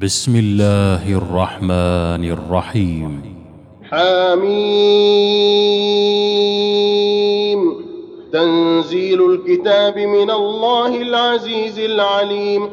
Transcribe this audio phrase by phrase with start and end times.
[0.00, 3.36] بسم الله الرحمن الرحيم.
[3.90, 4.52] حميم.
[8.32, 12.68] تنزيل الكتاب من الله العزيز العليم.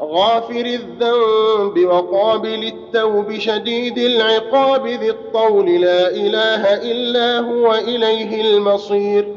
[0.00, 5.80] غافر الذنب وقابل التوب شديد العقاب ذي الطول.
[5.80, 9.28] لا إله إلا هو إليه المصير.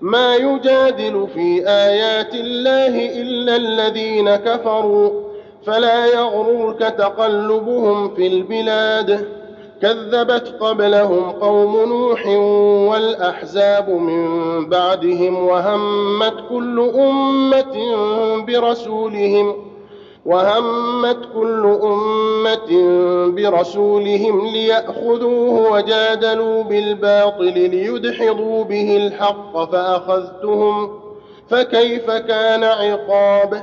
[0.00, 5.25] ما يجادل في آيات الله إلا الذين كفروا.
[5.66, 9.36] فلا يغررك تقلبهم في البلاد.
[9.82, 12.26] كذبت قبلهم قوم نوح
[12.90, 14.26] والأحزاب من
[14.68, 17.96] بعدهم وهمت كل أمة
[18.46, 19.56] برسولهم
[20.26, 22.70] وهمت كل أمة
[23.28, 31.00] برسولهم ليأخذوه وجادلوا بالباطل ليدحضوا به الحق فأخذتهم
[31.48, 33.62] فكيف كان عقابه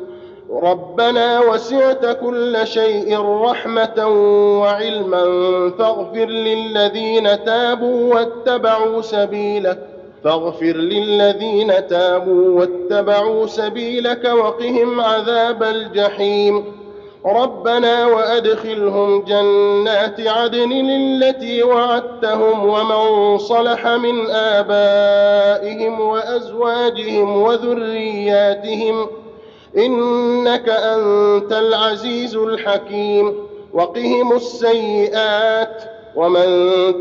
[0.51, 4.07] ربنا وسعت كل شيء رحمة
[4.59, 5.23] وعلما
[5.79, 9.87] فاغفر للذين تابوا واتبعوا سبيلك
[10.23, 16.63] فاغفر للذين تابوا واتبعوا سبيلك وقهم عذاب الجحيم.
[17.25, 29.07] ربنا وأدخلهم جنات عدن التي وعدتهم ومن صلح من آبائهم وأزواجهم وذرياتهم
[29.77, 33.33] إنك أنت العزيز الحكيم.
[33.73, 35.83] وقهم السيئات
[36.15, 36.45] ومن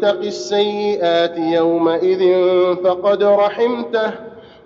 [0.00, 2.34] تق السيئات يومئذ
[2.84, 4.10] فقد رحمته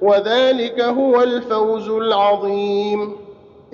[0.03, 3.17] وذلك هو الفوز العظيم.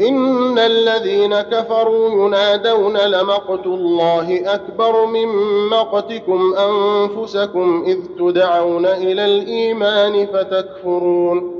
[0.01, 5.27] إن الذين كفروا ينادون لمقت الله أكبر من
[5.71, 11.60] مقتكم أنفسكم إذ تدعون إلى الإيمان فتكفرون.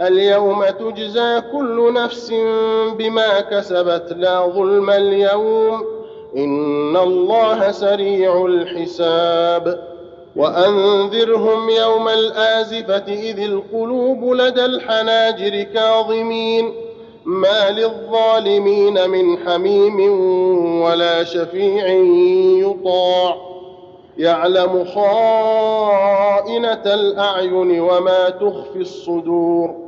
[0.00, 2.32] اليوم تجزى كل نفس
[2.98, 5.84] بما كسبت لا ظلم اليوم
[6.36, 9.88] إن الله سريع الحساب
[10.36, 16.72] وأنذرهم يوم الآزفة إذ القلوب لدى الحناجر كاظمين
[17.24, 20.00] ما للظالمين من حميم
[20.82, 21.88] ولا شفيع
[22.68, 23.36] يطاع
[24.18, 29.87] يعلم خائنة الأعين وما تخفي الصدور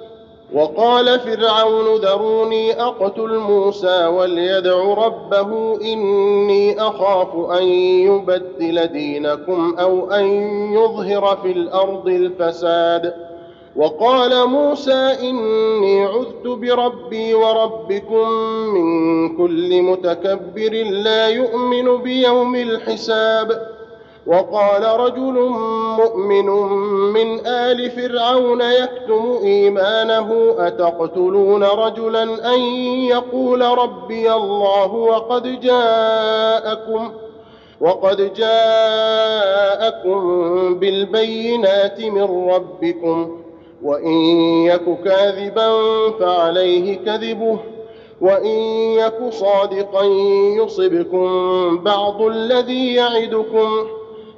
[0.53, 7.63] وقال فرعون ذروني أقتل موسى وليدع ربه إني أخاف أن
[8.07, 10.25] يبدل دينكم أو أن
[10.73, 13.13] يظهر في الأرض الفساد.
[13.75, 18.29] وقال موسى إني عذت بربي وربكم
[18.73, 23.80] من كل متكبر لا يؤمن بيوم الحساب.
[24.27, 25.49] وقال رجل
[25.97, 26.45] مؤمن
[27.13, 32.59] من آل فرعون يكتم إيمانه أتقتلون رجلا أن
[33.09, 37.11] يقول ربي الله وقد جاءكم
[37.81, 40.19] وقد جاءكم
[40.79, 43.41] بالبينات من ربكم
[43.83, 44.13] وإن
[44.65, 45.71] يك كاذبا
[46.19, 47.59] فعليه كذبه
[48.21, 48.57] وإن
[48.99, 50.03] يك صادقا
[50.57, 51.27] يصبكم
[51.83, 53.69] بعض الذي يعدكم.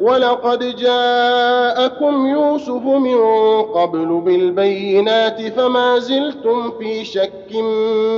[0.00, 3.22] ولقد جاءكم يوسف من
[3.62, 7.54] قبل بالبينات فما زلتم في شك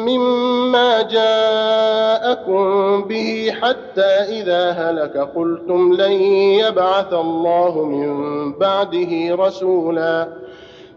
[0.06, 2.64] مما جاءكم
[3.04, 6.12] به حتى إذا هلك قلتم لن
[6.62, 10.28] يبعث الله من بعده رسولا.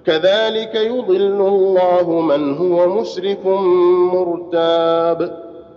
[0.05, 3.47] كذلك يضل الله من هو مسرف
[4.13, 5.44] مرتاب.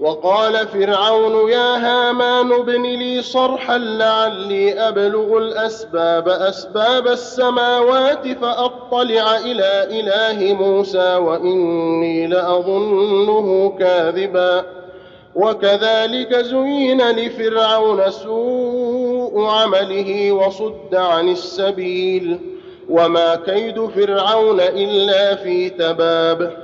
[0.00, 10.54] وقال فرعون يا هامان ابن لي صرحا لعلي أبلغ الأسباب أسباب السماوات فأطلع إلى إله
[10.54, 14.64] موسى وإني لأظنه كاذبا.
[15.34, 22.38] وكذلك زين لفرعون سوء عمله وصد عن السبيل.
[22.88, 26.63] وما كيد فرعون إلا في تباب.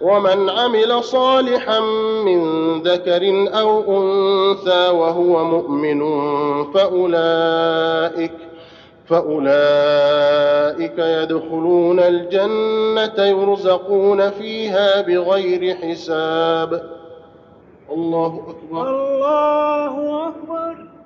[0.00, 1.80] ومن عمل صالحا
[2.24, 2.42] من
[2.82, 6.02] ذكر أو أنثى وهو مؤمن
[6.72, 8.32] فاولئك
[9.08, 16.82] فأولئك يدخلون الجنة يرزقون فيها بغير حساب.
[17.90, 18.90] الله أكبر.
[18.90, 20.97] الله أكبر.